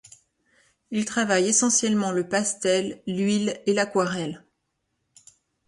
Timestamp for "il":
0.89-1.05